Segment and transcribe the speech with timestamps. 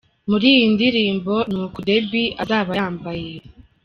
[0.29, 3.31] Muri iyi ndirimbo ni uku Debby zaba yambaye.